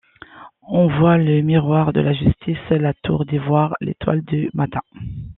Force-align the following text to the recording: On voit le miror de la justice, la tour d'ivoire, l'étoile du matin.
On 0.63 0.87
voit 0.87 1.19
le 1.19 1.43
miror 1.43 1.93
de 1.93 1.99
la 2.01 2.13
justice, 2.13 2.57
la 2.71 2.91
tour 3.03 3.23
d'ivoire, 3.23 3.75
l'étoile 3.81 4.23
du 4.23 4.49
matin. 4.55 4.81